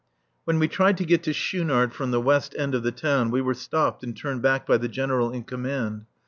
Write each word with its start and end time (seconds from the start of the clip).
When 0.45 0.57
we 0.57 0.67
tried 0.67 0.97
to 0.97 1.05
get 1.05 1.21
to 1.25 1.29
Schoonard 1.31 1.93
from 1.93 2.09
the 2.09 2.19
west 2.19 2.55
end 2.57 2.73
of 2.73 2.81
the 2.81 2.91
town 2.91 3.29
we 3.29 3.39
were 3.39 3.53
stopped 3.53 4.03
and 4.03 4.17
turned 4.17 4.41
back 4.41 4.65
by 4.65 4.77
the 4.79 4.89
General 4.89 5.29
in 5.31 5.43
command. 5.43 6.07